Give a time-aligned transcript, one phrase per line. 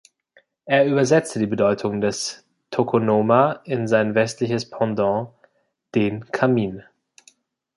[0.65, 5.29] Er übersetzte die Bedeutung des Tokonoma in sein westliches Pendant:
[5.93, 6.81] den Kamin.